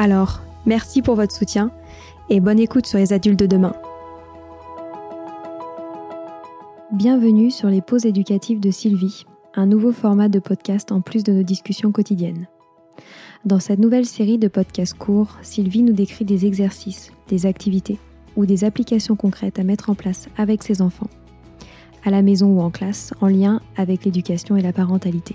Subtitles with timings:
[0.00, 1.72] Alors, merci pour votre soutien
[2.30, 3.74] et bonne écoute sur les adultes de demain.
[6.92, 9.26] Bienvenue sur les pauses éducatives de Sylvie,
[9.56, 12.46] un nouveau format de podcast en plus de nos discussions quotidiennes.
[13.44, 17.98] Dans cette nouvelle série de podcasts courts, Sylvie nous décrit des exercices, des activités
[18.36, 21.10] ou des applications concrètes à mettre en place avec ses enfants,
[22.04, 25.34] à la maison ou en classe, en lien avec l'éducation et la parentalité.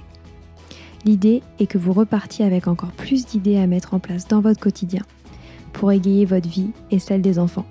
[1.06, 4.62] L'idée est que vous repartiez avec encore plus d'idées à mettre en place dans votre
[4.62, 5.02] quotidien
[5.74, 7.66] pour égayer votre vie et celle des enfants.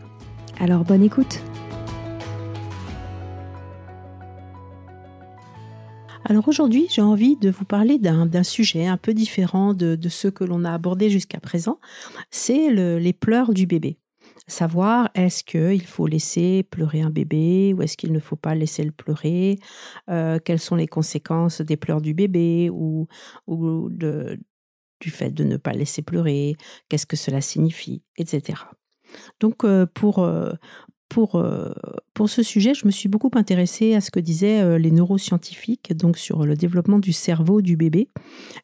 [0.60, 1.40] Alors bonne écoute
[6.24, 10.28] Alors aujourd'hui, j'ai envie de vous parler d'un sujet un peu différent de, de ce
[10.28, 11.78] que l'on a abordé jusqu'à présent.
[12.30, 13.98] C'est les pleurs du bébé
[14.46, 18.84] savoir est-ce qu'il faut laisser pleurer un bébé ou est-ce qu'il ne faut pas laisser
[18.84, 19.58] le pleurer,
[20.10, 23.06] euh, quelles sont les conséquences des pleurs du bébé ou,
[23.46, 26.56] ou du fait de ne pas laisser pleurer,
[26.88, 28.58] qu'est-ce que cela signifie, etc.
[29.40, 30.52] Donc euh, pour, euh,
[31.12, 31.70] pour, euh,
[32.14, 35.94] pour ce sujet, je me suis beaucoup intéressée à ce que disaient euh, les neuroscientifiques
[35.94, 38.08] donc sur le développement du cerveau du bébé,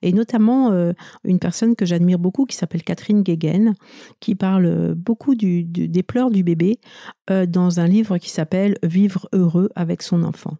[0.01, 0.95] et notamment euh,
[1.25, 3.75] une personne que j'admire beaucoup qui s'appelle Catherine Guéguen,
[4.21, 6.81] qui parle beaucoup du, des pleurs du bébé
[7.29, 10.57] dans un livre qui s'appelle Vivre heureux avec son enfant.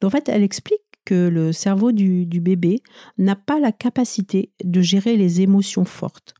[0.00, 2.82] Donc, en fait, elle explique que le cerveau du, du bébé
[3.16, 6.34] n'a pas la capacité de gérer les émotions fortes.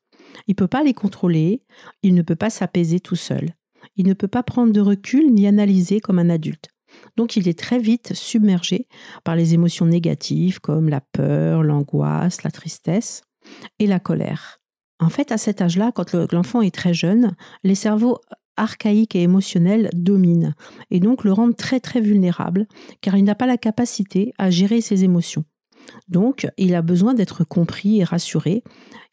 [0.48, 1.60] Il ne peut pas les contrôler,
[2.02, 3.54] il ne peut pas s'apaiser tout seul
[3.96, 6.68] il ne peut pas prendre de recul ni analyser comme un adulte.
[7.16, 8.86] Donc il est très vite submergé
[9.24, 13.22] par les émotions négatives comme la peur, l'angoisse, la tristesse
[13.78, 14.60] et la colère.
[15.00, 18.18] En fait, à cet âge-là, quand l'enfant est très jeune, les cerveaux
[18.56, 20.54] archaïques et émotionnels dominent
[20.90, 22.66] et donc le rendent très très vulnérable
[23.00, 25.44] car il n'a pas la capacité à gérer ses émotions.
[26.08, 28.62] Donc, il a besoin d'être compris et rassuré,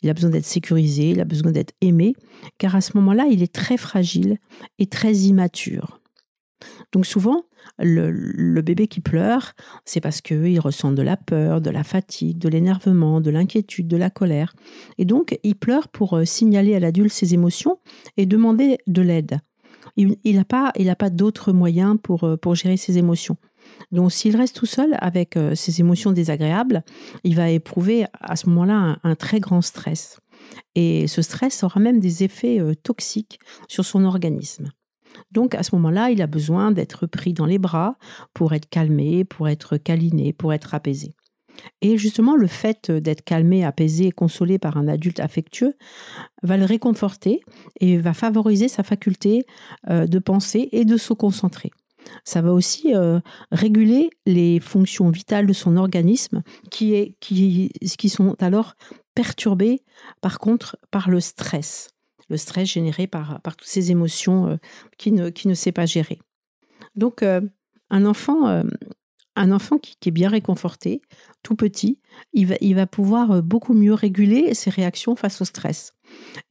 [0.01, 2.13] il a besoin d'être sécurisé, il a besoin d'être aimé,
[2.57, 4.37] car à ce moment-là, il est très fragile
[4.77, 5.99] et très immature.
[6.91, 7.45] Donc souvent,
[7.77, 9.53] le, bébé qui pleure,
[9.85, 13.97] c'est parce qu'il ressent de la peur, de la fatigue, de l'énervement, de l'inquiétude, de
[13.97, 14.53] la colère.
[14.97, 17.79] Et donc, il pleure pour euh, signaler à l'adulte ses émotions
[18.17, 19.39] et demander de l'aide.
[19.95, 23.37] Il n'a pas, il pas d'autres moyens pour, euh, pour gérer ses émotions.
[23.91, 26.83] Donc s'il reste tout seul avec euh, ses émotions désagréables,
[27.23, 30.19] il va éprouver à ce moment-là un, très grand stress.
[30.75, 34.71] Et ce stress aura même des effets euh, toxiques sur son organisme.
[35.31, 37.97] Donc à ce moment-là, il a besoin d'être pris dans les bras
[38.33, 41.15] pour être calmé, pour être câliné, pour être apaisé.
[41.81, 45.75] Et justement, le fait d'être calmé, apaisé consolé par un adulte affectueux
[46.43, 47.41] va le réconforter
[47.79, 49.45] et va favoriser sa faculté
[49.89, 51.71] euh, de penser et de se concentrer.
[52.23, 53.19] Ça va aussi euh,
[53.51, 58.75] réguler les fonctions vitales de son organisme qui, qui, qui sont alors
[59.15, 59.81] perturbées
[60.21, 61.89] par contre par le stress.
[62.29, 64.57] Le stress généré par, par toutes ces émotions euh,
[64.97, 66.19] qui, ne, qui ne sait pas gérer.
[66.95, 68.63] Donc, un enfant
[69.39, 71.01] un enfant qui, est bien réconforté,
[71.43, 71.99] tout petit,
[72.33, 75.93] il va, il va pouvoir euh, beaucoup mieux réguler ses réactions face au stress.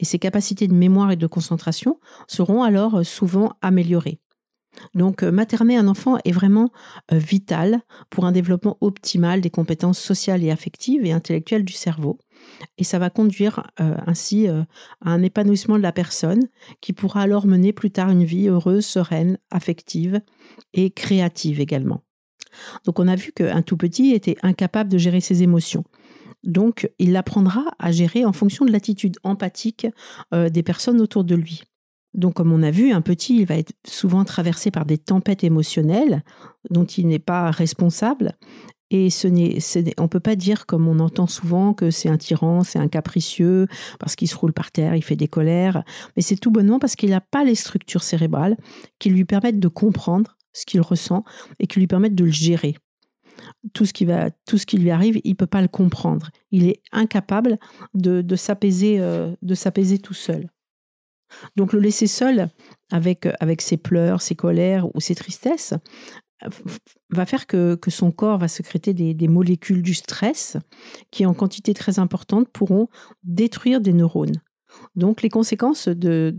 [0.00, 4.20] Et ses capacités de mémoire et de concentration seront alors euh, souvent améliorées.
[4.94, 6.70] Donc, euh, materner un enfant est vraiment
[7.10, 7.80] vital
[8.10, 12.18] pour un développement optimal des compétences sociales et affectives et intellectuelles du cerveau.
[12.76, 14.64] Et ça va conduire ainsi à
[15.00, 16.48] un épanouissement de la personne
[16.80, 20.20] qui pourra alors mener plus tard une vie heureuse, sereine, affective
[20.74, 22.02] et créative également.
[22.84, 25.84] Donc on a vu qu'un tout petit était incapable de gérer ses émotions.
[26.44, 29.86] Donc il apprendra à gérer en fonction de l'attitude empathique
[30.32, 31.62] euh, des personnes autour de lui.
[32.14, 35.44] Donc comme on a vu, un petit, il va être souvent traversé par des tempêtes
[35.44, 36.22] émotionnelles
[36.70, 38.36] dont il n'est pas responsable.
[38.90, 39.58] Et ce n'est,
[39.98, 42.88] on ne peut pas dire, comme on entend souvent, que c'est un tyran, c'est un
[42.88, 43.66] capricieux,
[43.98, 45.84] parce qu'il se roule par terre, il fait des colères.
[46.16, 48.56] Mais c'est tout bonnement parce qu'il n'a pas les structures cérébrales
[48.98, 51.24] qui lui permettent de comprendre ce qu'il ressent
[51.58, 52.76] et qui lui permettent de le gérer.
[53.74, 56.30] Tout ce qui, va, tout ce qui lui arrive, il ne peut pas le comprendre.
[56.50, 57.58] Il est incapable
[57.94, 60.48] de, de s'apaiser euh, de s'apaiser tout seul.
[61.56, 62.48] Donc le laisser seul
[62.90, 65.74] avec, avec ses pleurs, ses colères ou ses tristesses
[67.10, 70.56] va faire que, que son corps va sécréter des, des, molécules du stress
[71.10, 72.88] qui, en quantité très importante, pourront
[73.24, 74.40] détruire des neurones.
[74.94, 76.36] Donc les conséquences de,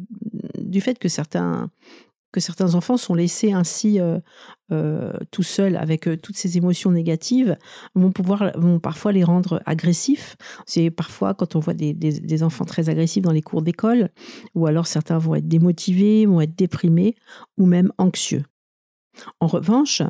[0.57, 1.69] du fait que certains,
[2.31, 4.19] que certains enfants sont laissés ainsi euh,
[4.71, 7.57] euh, tout seuls avec euh, toutes ces émotions négatives
[7.95, 8.11] vont
[8.79, 10.37] parfois les rendre agressifs.
[10.65, 14.09] C'est parfois quand on voit des, des, enfants très agressifs dans les cours d'école,
[14.53, 17.15] ou alors certains vont être démotivés, vont être déprimés
[17.57, 18.43] ou même anxieux.
[19.41, 20.01] En revanche,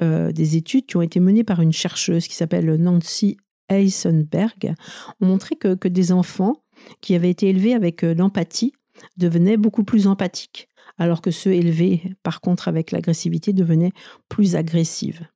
[0.00, 3.36] des études qui ont été menées par une chercheuse qui s'appelle Nancy
[3.68, 4.74] Eisenberg
[5.20, 6.62] ont montré que, que des enfants
[7.02, 8.72] qui avaient été élevés avec l'empathie
[9.18, 10.68] devenaient beaucoup plus empathiques
[10.98, 13.92] alors que ceux élevés, par contre, avec l'agressivité, devenaient
[14.28, 15.26] plus agressives.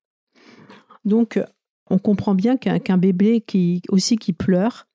[1.04, 1.40] Donc,
[1.90, 4.86] on comprend bien qu'un bébé qui aussi qui pleure,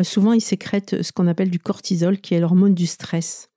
[0.00, 3.48] euh, souvent il sécrète ce qu'on appelle du cortisol, qui est l'hormone du stress.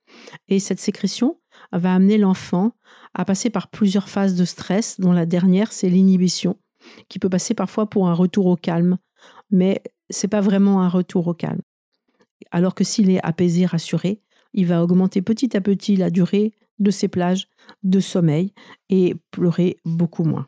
[0.48, 1.38] Et cette sécrétion
[1.72, 2.72] va amener l'enfant
[3.14, 6.56] à passer par plusieurs phases de stress, dont la dernière, c'est l'inhibition,
[7.08, 8.98] qui peut passer parfois pour un retour au calme,
[9.50, 11.60] mais c'est pas vraiment un retour au calme.
[12.50, 14.20] Alors que s'il est apaisé, rassuré,
[14.52, 17.48] il va augmenter petit à petit la durée de ses plages
[17.82, 18.52] de sommeil
[18.88, 20.46] et pleurer beaucoup moins.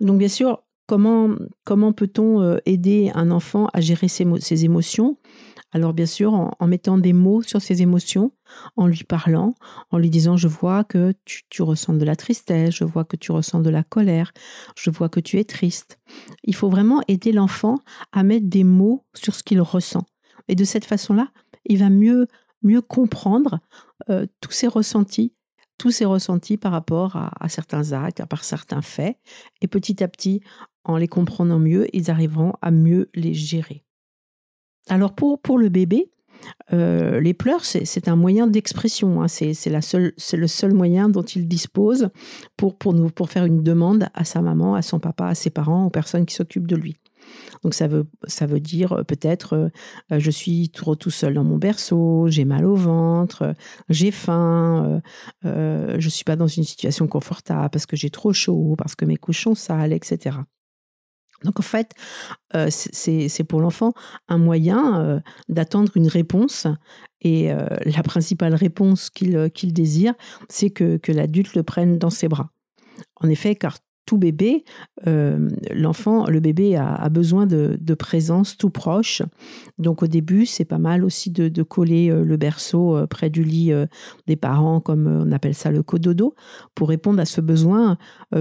[0.00, 1.30] Donc bien sûr, comment,
[1.64, 5.18] comment peut-on euh, aider un enfant à gérer ses, émotions?
[5.72, 8.32] Alors bien sûr, en, mettant des mots sur ses émotions,
[8.76, 9.54] en lui parlant,
[9.90, 13.16] en lui disant je vois que tu, tu ressens de la tristesse, je vois que
[13.16, 14.32] tu ressens de la colère,
[14.76, 15.98] je vois que tu es triste.
[16.42, 17.78] Il faut vraiment aider l'enfant
[18.10, 20.04] à mettre des mots sur ce qu'il ressent.
[20.48, 21.28] Et de cette façon-là,
[21.66, 22.26] il va mieux
[22.62, 23.60] mieux comprendre
[24.08, 25.34] euh, tous ces ressentis,
[25.78, 29.16] tous ces ressentis par rapport à, certains actes, par certains faits.
[29.62, 30.42] Et petit à petit,
[30.84, 33.84] en les comprenant mieux, ils arriveront à mieux les gérer.
[34.88, 36.10] Alors pour, le bébé,
[36.72, 39.22] euh, les pleurs, c'est un moyen d'expression.
[39.22, 39.28] Hein.
[39.28, 42.10] C'est le seul moyen dont il dispose
[42.56, 42.76] pour
[43.30, 46.34] faire une demande à sa maman, à son papa, à ses parents, aux personnes qui
[46.34, 46.96] s'occupent de lui.
[47.62, 49.70] Donc ça veut, ça veut dire euh, peut-être
[50.12, 53.54] euh, je suis trop tout seul dans mon berceau, j'ai mal au ventre,
[53.88, 55.02] j'ai faim,
[55.44, 59.04] euh, je suis pas dans une situation confortable parce que j'ai trop chaud, parce que
[59.04, 60.36] mes couches sont sales, etc.
[61.42, 61.92] Donc en fait,
[62.68, 63.94] c'est pour l'enfant
[64.28, 66.66] un moyen d'attendre une réponse
[67.22, 70.12] et la principale réponse qu'il désire,
[70.50, 72.50] c'est que, que l'adulte le prenne dans ses bras.
[73.16, 73.78] En effet, car
[74.10, 74.64] tout bébé,
[75.06, 79.22] euh, l'enfant, le bébé a, besoin de, présence tout proche.
[79.78, 83.44] Donc au début, c'est pas mal aussi de, coller euh, le berceau euh, près du
[83.44, 83.70] lit
[84.26, 86.34] des parents, comme on appelle ça le cododo,
[86.74, 87.98] pour répondre à ce besoin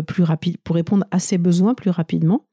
[0.08, 2.48] plus rapide, pour répondre à ses besoins plus rapidement.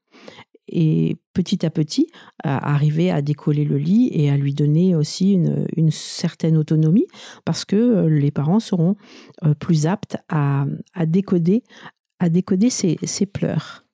[0.67, 2.07] Et petit à petit,
[2.43, 7.07] arriver à décoller le lit et à lui donner aussi une, certaine autonomie,
[7.45, 8.95] parce que les parents seront
[9.59, 10.65] plus aptes à
[11.05, 11.63] décoder
[12.19, 13.85] à décoder ses, pleurs.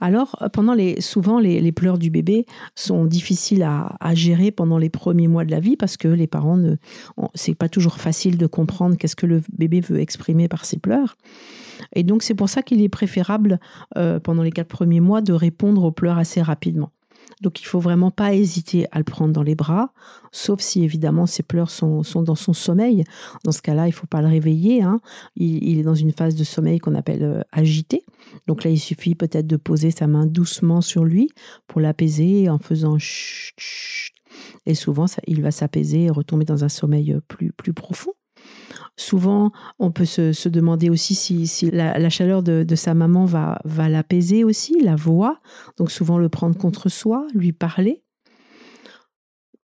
[0.00, 5.28] alors, pendant les, souvent, les, pleurs du bébé sont difficiles à, gérer pendant les premiers
[5.28, 6.76] mois de la vie parce que les parents ne,
[7.34, 11.16] c'est pas toujours facile de comprendre qu'est-ce que le bébé veut exprimer par ses pleurs.
[11.94, 13.58] Et donc, c'est pour ça qu'il est préférable
[13.96, 16.90] euh, pendant les quatre premiers mois de répondre aux pleurs assez rapidement.
[17.40, 19.92] Donc il faut vraiment pas hésiter à le prendre dans les bras,
[20.32, 23.04] sauf si évidemment ses pleurs sont, dans son sommeil.
[23.44, 24.82] Dans ce cas-là, il faut pas le réveiller.
[24.82, 25.00] Hein.
[25.36, 28.04] Il, est dans une phase de sommeil qu'on appelle euh, agité.
[28.46, 31.30] Donc là, il suffit peut-être de poser sa main doucement sur lui
[31.66, 34.14] pour l'apaiser en faisant chut,
[34.66, 38.12] et souvent il va s'apaiser et retomber dans un sommeil euh, plus, plus profond.
[38.98, 44.42] Souvent, on peut se, demander aussi si, la, chaleur de, sa maman va, va l'apaiser
[44.42, 45.38] aussi, la voix.
[45.76, 48.02] Donc souvent le prendre contre soi, lui parler.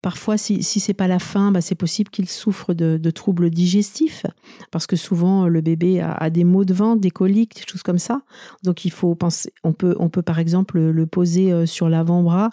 [0.03, 4.27] Parfois, si, si c'est pas la faim, bah, c'est possible qu'il souffre de, troubles digestifs,
[4.71, 7.99] parce que souvent le bébé a, des maux de ventre, des coliques, des choses comme
[7.99, 8.21] ça.
[8.65, 12.51] Donc il faut penser, on peut, on peut par exemple le poser euh, sur l'avant-bras,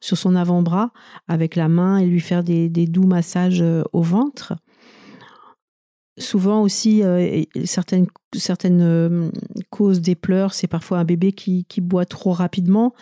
[0.00, 0.92] sur son avant-bras,
[1.26, 4.54] avec la main et lui faire des doux massages euh, au ventre
[6.20, 8.06] souvent aussi, euh, certaines,
[8.80, 9.30] euh,
[9.70, 12.94] causes des pleurs, c'est parfois un bébé qui, boit trop rapidement.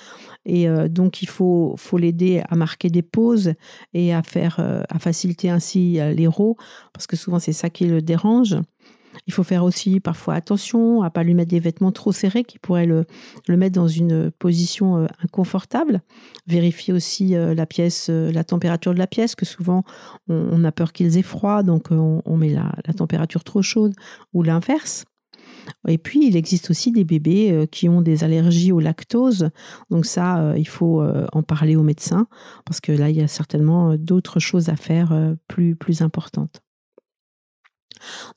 [0.46, 3.52] Et euh, donc, il faut, faut l'aider à marquer des pauses
[3.92, 6.56] et à faciliter ainsi l'héros,
[6.92, 8.56] parce que souvent, c'est ça qui le dérange.
[9.26, 12.58] Il faut faire aussi parfois attention à pas lui mettre des vêtements trop serrés qui
[12.58, 13.04] pourraient le,
[13.48, 16.02] mettre dans une position euh, inconfortable.
[16.46, 19.84] Vérifier aussi euh, la pièce, euh, la température de la pièce, que souvent
[20.28, 23.94] on, a peur qu'ils aient froid, donc on, met la, température trop chaude
[24.32, 25.04] ou l'inverse.
[25.86, 29.50] Et puis, il existe aussi des bébés qui ont des allergies au lactose.
[29.90, 32.26] Donc ça, il faut en parler au médecin
[32.64, 36.62] parce que là, il y a certainement d'autres choses à faire plus, plus importantes.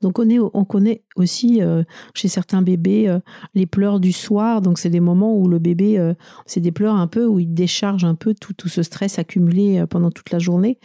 [0.01, 3.20] Donc on, connaît aussi euh, chez certains bébés euh,
[3.53, 4.62] les pleurs du soir.
[4.62, 6.13] Donc c'est des moments où le bébé, euh,
[6.46, 9.86] c'est des pleurs un peu où il décharge un peu tout, tout ce stress accumulé
[9.89, 10.80] pendant toute la journée.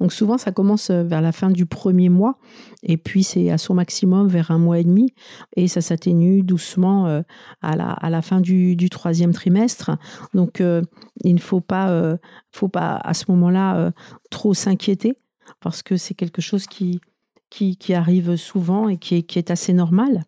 [0.00, 2.38] Donc souvent ça commence vers la fin du premier mois
[2.82, 5.12] et puis c'est à son maximum vers un mois et demi
[5.56, 7.22] et ça s'atténue doucement
[7.62, 9.90] à, la, à la fin du, du troisième trimestre.
[10.34, 10.62] Donc
[11.24, 12.16] il ne faut pas,
[12.52, 13.92] faut pas à ce moment-là
[14.30, 15.16] trop s'inquiéter
[15.60, 17.00] parce que c'est quelque chose qui,
[17.50, 20.24] qui, arrive souvent et qui est, assez normal.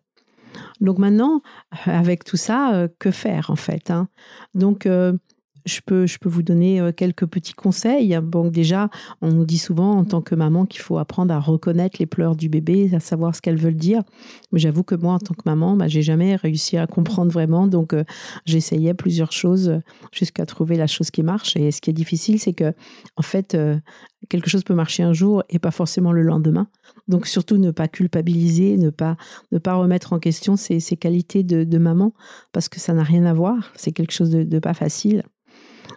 [0.81, 1.41] Donc maintenant,
[1.85, 4.07] avec tout ça, euh, que faire en fait hein?
[4.53, 5.13] Donc euh,
[5.65, 8.17] je peux, je peux vous donner euh, quelques petits conseils.
[8.21, 8.89] Bon, déjà,
[9.21, 12.35] on nous dit souvent en tant que maman qu'il faut apprendre à reconnaître les pleurs
[12.35, 14.03] du bébé, à savoir ce qu'elles veulent dire.
[14.51, 17.67] Mais j'avoue que moi, en tant que maman, bah, j'ai jamais réussi à comprendre vraiment.
[17.67, 17.95] Donc,
[18.45, 19.79] j'essayais plusieurs choses
[20.11, 21.55] jusqu'à trouver la chose qui marche.
[21.55, 22.73] Et ce qui est difficile, c'est que,
[23.15, 23.57] en fait,
[24.29, 26.67] quelque chose peut marcher un jour et pas forcément le lendemain.
[27.07, 29.17] Donc surtout ne pas culpabiliser, ne pas,
[29.51, 32.13] ne pas remettre en question ses, qualités de, maman,
[32.51, 35.23] parce que ça n'a rien à voir, c'est quelque chose de, pas facile.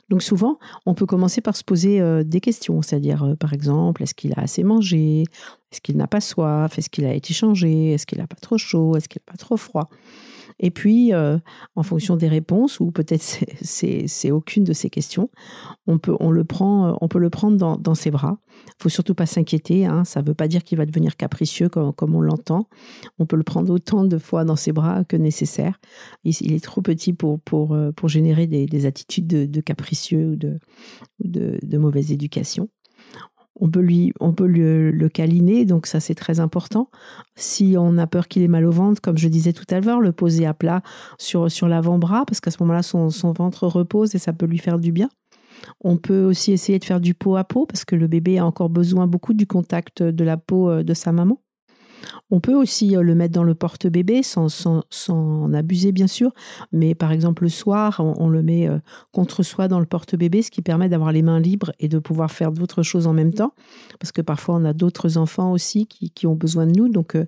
[0.08, 4.02] Donc souvent, on peut commencer par se poser euh, des questions, c'est-à-dire euh, par exemple,
[4.02, 5.24] est-ce qu'il a assez mangé?
[5.72, 6.78] Est-ce qu'il n'a pas soif?
[6.78, 7.92] Est-ce qu'il a été changé?
[7.92, 8.96] Est-ce qu'il n'a pas trop chaud?
[8.96, 9.88] Est-ce qu'il n'a pas trop froid?
[10.58, 11.38] Et puis, euh,
[11.74, 13.22] en fonction des réponses, ou peut-être
[13.62, 15.30] c'est aucune de ces questions,
[15.86, 18.38] on peut, on le, prend, euh, on peut le prendre dans, ses bras.
[18.66, 19.86] Il faut surtout pas s'inquiéter.
[19.86, 22.68] Hein, ça ne veut pas dire qu'il va devenir capricieux comme, comme on l'entend.
[23.18, 25.78] On peut le prendre autant de fois dans ses bras que nécessaire.
[26.24, 30.58] Il, est trop petit pour, pour, euh, pour générer des, attitudes de, capricieux ou de,
[31.20, 32.68] de, de mauvaise éducation
[33.58, 36.90] on peut lui, on peut le, le câliner, donc ça c'est très important.
[37.36, 40.00] Si on a peur qu'il ait mal au ventre, comme je disais tout à l'heure,
[40.00, 40.82] le poser à plat
[41.18, 44.58] sur, sur l'avant-bras, parce qu'à ce moment-là, son, son ventre repose et ça peut lui
[44.58, 45.08] faire du bien.
[45.80, 48.46] On peut aussi essayer de faire du peau à peau, parce que le bébé a
[48.46, 51.40] encore besoin beaucoup du contact de la peau euh, de sa maman.
[52.30, 56.32] On peut aussi euh, le mettre dans le porte-bébé sans, sans, sans, abuser, bien sûr.
[56.72, 58.78] Mais par exemple, le soir, on, le met euh,
[59.12, 62.30] contre soi dans le porte-bébé, ce qui permet d'avoir les mains libres et de pouvoir
[62.32, 63.54] faire d'autres choses en même temps.
[64.00, 66.88] Parce que parfois, on a d'autres enfants aussi qui, qui, ont besoin de nous.
[66.88, 67.26] Donc, euh,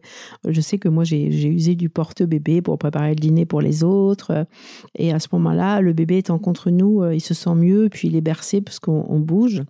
[0.48, 4.46] je sais que moi, j'ai usé du porte-bébé pour préparer le dîner pour les autres.
[4.96, 8.16] Et à ce moment-là, le bébé étant contre nous, il se sent mieux, puis il
[8.16, 9.62] est bercé parce qu'on bouge.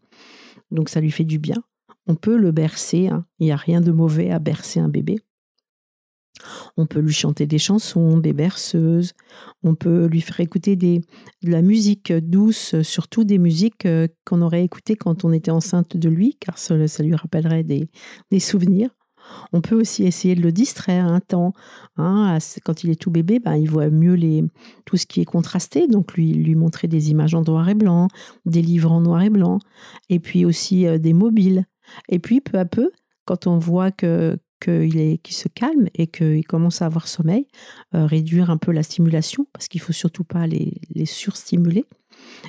[0.71, 1.63] Donc, ça lui fait du bien.
[2.09, 3.27] On peut le bercer, hein.
[3.39, 5.21] il n'y a rien de mauvais à bercer un bébé.
[6.77, 9.13] On peut lui chanter des chansons, des berceuses.
[9.63, 11.01] On peut lui faire écouter des,
[11.43, 15.97] de la musique douce, surtout des musiques euh, qu'on aurait écoutées quand on était enceinte
[15.97, 17.89] de lui, car ça, lui rappellerait des,
[18.41, 18.91] souvenirs.
[19.53, 21.53] On peut aussi essayer de le distraire un temps.
[21.99, 22.39] Hein.
[22.65, 24.43] quand il est tout bébé, ben, il voit mieux les,
[24.87, 28.09] tout ce qui est contrasté, donc lui, lui montrer des images en noir et blanc,
[28.47, 29.59] des livres en noir et blanc,
[30.09, 31.67] et puis aussi euh, des mobiles.
[32.09, 32.91] Et puis, peu à peu,
[33.25, 37.47] quand on voit que qu'il se calme et qu'il commence à avoir sommeil,
[37.95, 41.85] euh, réduire un peu la stimulation parce qu'il faut surtout pas les, les surstimuler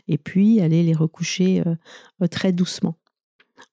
[0.07, 2.97] et puis aller les recoucher euh, très doucement.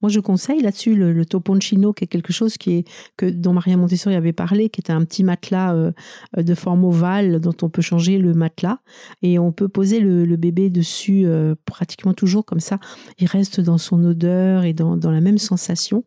[0.02, 3.52] Moi, je conseille là-dessus le, le, toponcino, qui est quelque chose qui est, que, dont
[3.52, 5.93] Maria Montessori avait parlé, qui est un petit matelas euh,
[6.37, 8.78] de forme ovale dont on peut changer le matelas
[9.23, 12.78] et on peut poser le, bébé dessus euh, pratiquement toujours comme ça.
[13.19, 16.05] Il reste dans son odeur et dans, la même sensation.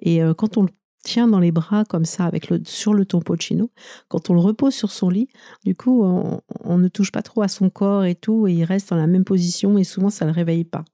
[0.00, 0.70] Et euh, quand on le
[1.04, 3.70] tient dans les bras comme ça avec le, sur le toponcino,
[4.08, 5.28] quand on le repose sur son lit,
[5.64, 8.64] du coup, on, on ne touche pas trop à son corps et tout, et il
[8.64, 10.84] reste dans la même position et souvent ça ne le réveille pas.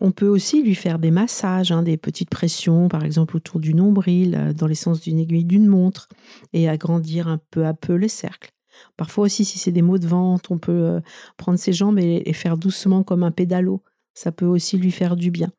[0.00, 3.74] On peut aussi lui faire des massages, hein, des petites pressions, par exemple autour du
[3.74, 6.08] nombril, euh, dans l'essence d'une aiguille d'une montre,
[6.52, 8.52] et agrandir un peu à peu le cercle.
[8.96, 11.00] Parfois aussi, si c'est des maux de ventre, on peut euh,
[11.36, 13.82] prendre ses jambes et les faire doucement comme un pédalo.
[14.14, 15.50] Ça peut aussi lui faire du bien.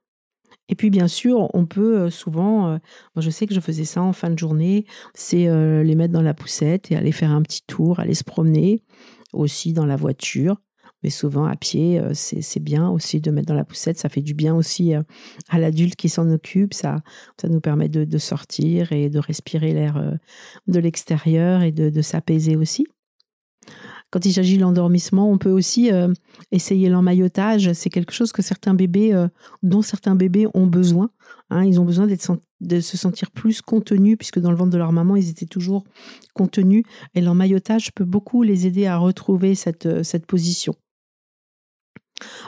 [0.69, 2.79] Et puis bien sûr, on peut euh, souvent,
[3.17, 5.47] je sais que je faisais ça en fin de journée, c'est
[5.83, 8.83] les mettre dans la poussette et aller faire un petit tour, aller se promener,
[9.33, 10.57] aussi dans la voiture.
[11.03, 13.97] Mais souvent, à pied, euh, c'est bien aussi de mettre dans la poussette.
[13.97, 15.01] Ça fait du bien aussi euh,
[15.47, 16.73] à l'adulte qui s'en occupe.
[16.73, 16.97] Ça,
[17.39, 20.11] ça nous permet de, sortir et de respirer l'air euh,
[20.67, 22.85] de l'extérieur et de, s'apaiser aussi.
[24.11, 25.91] Quand il s'agit de l'endormissement, on peut aussi
[26.51, 27.73] essayer l'emmaillotage.
[27.73, 29.13] C'est quelque chose que certains bébés,
[29.61, 31.11] dont certains bébés ont besoin.
[31.51, 31.63] Hein.
[31.65, 35.15] ils ont besoin de se sentir plus contenus, puisque dans le ventre de leur maman,
[35.15, 35.83] ils étaient toujours
[36.33, 36.83] contenus.
[37.13, 40.73] Et l'emmaillotage peut beaucoup les aider à retrouver cette, cette position.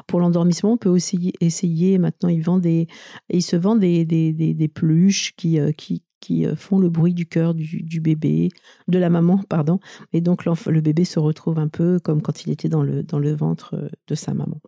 [0.07, 5.71] Pour l'endormissement, on peut aussi essayer, maintenant ils, se vendent des, des, peluches qui, euh,
[6.31, 8.49] euh, font le bruit du cœur du, bébé,
[8.87, 9.79] de la maman, pardon.
[10.13, 13.19] Et donc le bébé se retrouve un peu comme quand il était dans le, dans
[13.19, 14.59] le ventre euh, de sa maman.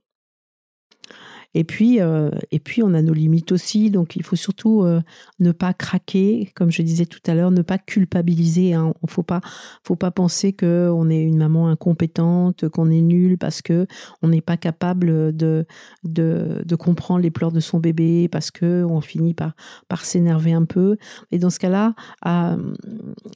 [1.56, 3.92] Et puis, euh, et puis, on a nos limites aussi.
[3.92, 5.02] Donc, il faut surtout euh,
[5.40, 8.74] ne pas craquer, comme je disais tout à l'heure, ne pas culpabiliser.
[8.74, 8.94] Hein.
[9.02, 9.42] Il ne faut pas,
[9.84, 13.88] faut pas penser qu'on est une maman incompétente, qu'on est nul parce que
[14.22, 15.66] on n'est pas capable de,
[16.04, 19.54] de, de, comprendre les pleurs de son bébé, parce que on finit par,
[19.88, 20.98] par s'énerver un peu.
[21.32, 21.94] Et dans ce cas-là,
[22.26, 22.74] euh,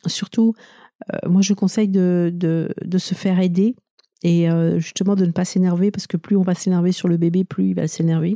[0.08, 0.54] surtout,
[1.28, 3.76] moi, je conseille de, de, de se faire aider
[4.24, 7.18] et euh, justement de ne pas s'énerver parce que plus on va s'énerver sur le
[7.18, 8.36] bébé, plus il va s'énerver.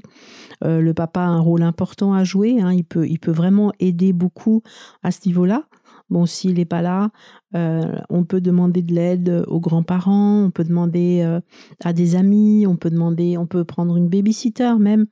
[0.63, 2.71] Euh, le papa a un rôle important à jouer, hein.
[2.73, 4.61] il, peut, il peut vraiment aider beaucoup
[5.03, 5.63] à ce niveau-là.
[6.09, 7.09] Bon, s'il n'est pas là,
[7.55, 11.39] euh, on peut demander de l'aide aux grands-parents, on peut demander
[11.81, 15.05] à des amis, on peut demander, on peut prendre une babysitter même,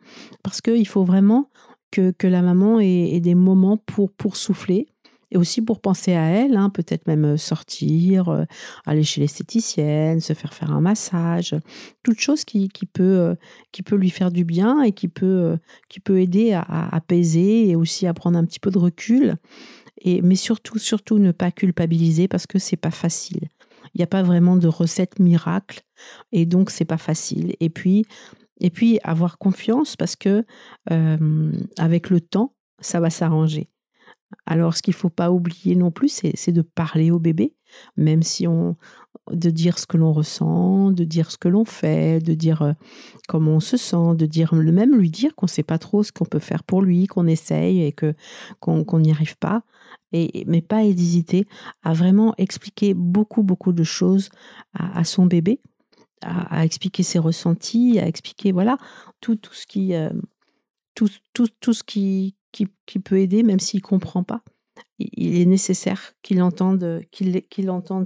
[0.43, 1.49] parce qu'il faut vraiment
[1.91, 4.88] que, que la maman ait, ait, des moments pour, pour souffler
[5.31, 8.45] et aussi pour penser à elle, hein, peut-être même euh, sortir, euh,
[8.85, 11.55] aller chez l'esthéticienne, se faire faire un massage,
[12.03, 13.35] toute chose qui, qui, peut, euh,
[13.71, 17.75] qui peut lui faire du bien et qui peut, qui peut aider à, apaiser et
[17.75, 19.35] aussi à prendre un petit peu de recul.
[20.01, 23.49] Et, mais surtout, surtout ne pas culpabiliser parce que c'est pas facile.
[23.93, 25.81] Il n'y a pas vraiment de recette miracle
[26.31, 27.55] et donc c'est pas facile.
[27.59, 28.05] Et puis,
[28.61, 30.43] et puis avoir confiance parce que
[31.77, 33.69] avec le temps, ça va s'arranger.
[34.45, 37.55] Alors, ce qu'il ne faut pas oublier non plus, c'est de parler au bébé,
[37.97, 38.75] même si on.
[39.31, 42.73] de dire ce que l'on ressent, de dire ce que l'on fait, de dire euh,
[43.27, 46.03] comment on se sent, de dire le même lui dire qu'on ne sait pas trop
[46.03, 48.13] ce qu'on peut faire pour lui, qu'on essaye et que
[48.59, 49.63] qu'on n'y arrive pas.
[50.11, 51.47] Et, mais pas hésiter
[51.83, 54.29] à vraiment expliquer beaucoup, beaucoup de choses
[54.73, 55.61] à, son bébé,
[56.21, 58.77] à, expliquer ses ressentis, à expliquer, voilà,
[59.21, 59.93] tout, tout ce qui.
[59.93, 60.09] Euh,
[60.95, 64.43] tout, tout, tout ce qui, qui, peut aider, même s'il ne comprend pas.
[64.97, 66.99] Il est nécessaire qu'il entende,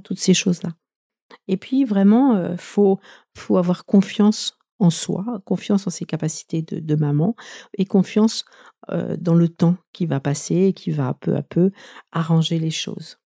[0.04, 0.74] toutes ces choses-là.
[1.48, 3.00] Et puis, vraiment, il euh, faut,
[3.50, 7.36] avoir confiance en soi, confiance en ses capacités de, maman
[7.78, 8.46] et confiance
[8.90, 11.72] euh, dans le temps qui va passer et qui va peu à peu
[12.12, 13.18] arranger les choses.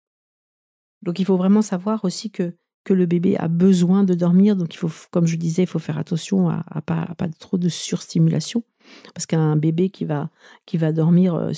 [1.02, 2.54] Donc, il faut vraiment savoir aussi que
[2.94, 4.56] le bébé a besoin de dormir.
[4.56, 7.08] Donc, il faut, comme je disais, il faut faire attention à, à pas
[7.40, 8.64] trop de surstimulation.
[9.14, 10.30] Parce qu'un bébé qui va,
[10.66, 11.52] qui va dormir, euh,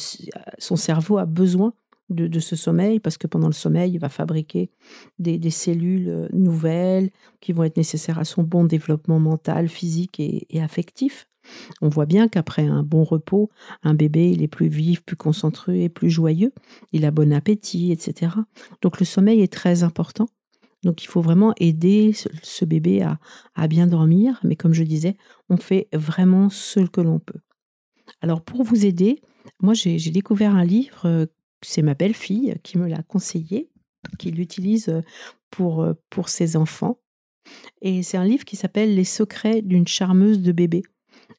[0.57, 1.73] son cerveau a besoin
[2.09, 4.71] de, ce sommeil, parce que pendant le sommeil, il va fabriquer
[5.19, 10.47] des, cellules euh, nouvelles qui vont être nécessaires à son bon développement mental, physique et,
[10.49, 11.27] et affectif.
[11.81, 13.49] On voit bien qu'après un bon repos,
[13.83, 16.53] un bébé, il est plus vif, plus concentré, plus joyeux,
[16.93, 18.33] il a bon appétit, etc.
[18.81, 20.29] Donc le sommeil est très important.
[20.83, 23.05] Donc il faut vraiment aider ce, bébé
[23.55, 25.17] à, bien dormir, mais comme je disais,
[25.49, 27.39] on fait vraiment ce que l'on peut.
[28.21, 29.21] Alors pour vous aider,
[29.59, 31.25] moi j'ai découvert un livre, euh,
[31.61, 33.69] c'est ma belle-fille qui me l'a conseillé,
[34.17, 35.01] qui l'utilise euh,
[35.51, 36.99] pour, euh, pour ses enfants.
[37.81, 40.83] Et c'est un livre qui s'appelle Les secrets d'une charmeuse de bébé.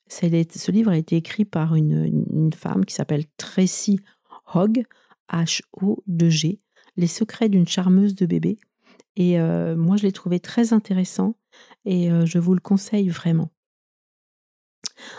[0.09, 4.01] Ce livre a été écrit par une, femme qui s'appelle Tracy
[4.55, 4.85] Hogg
[5.33, 6.61] H-O-2-G,
[6.97, 8.59] Les secrets d'une charmeuse de bébé.
[9.17, 11.35] Et moi, je l'ai trouvé très intéressant
[11.85, 13.51] et je vous le conseille vraiment.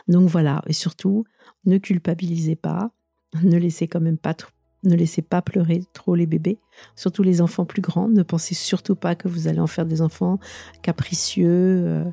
[0.08, 1.26] Donc voilà, et surtout,
[1.66, 2.92] ne culpabilisez pas,
[3.44, 4.36] ne laissez quand même pas
[4.84, 6.58] ne laissez pas pleurer trop les bébés,
[6.96, 8.08] surtout les enfants plus grands.
[8.08, 10.40] Ne pensez surtout pas que vous allez en faire des enfants
[10.82, 12.04] capricieux,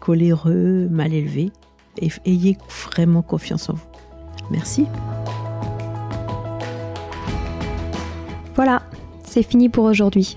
[0.00, 1.50] coléreux, mal élevés.
[1.98, 3.86] Et ayez vraiment confiance en vous.
[4.50, 4.86] Merci.
[8.54, 8.82] Voilà,
[9.24, 10.36] c'est fini pour aujourd'hui.